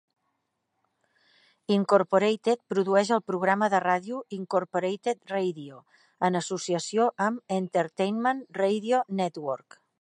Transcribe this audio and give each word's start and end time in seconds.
Incorporated 1.75 2.61
produeix 2.73 3.11
el 3.17 3.21
programa 3.33 3.69
de 3.75 3.83
ràdio 3.85 4.23
"Incorporated 4.39 5.23
Radio" 5.35 5.85
en 6.31 6.43
associació 6.43 7.09
amb 7.29 7.59
Entertainment 7.61 8.45
Radio 8.63 9.07
Network. 9.23 9.83